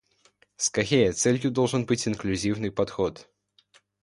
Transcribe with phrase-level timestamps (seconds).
[0.57, 3.29] Скорее, целью должен быть инклюзивный подход.